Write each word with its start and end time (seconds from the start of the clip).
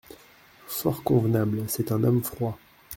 Fort 0.65 1.03
convenable… 1.03 1.65
c’est 1.69 1.91
un 1.91 2.03
homme 2.03 2.23
froid… 2.23 2.57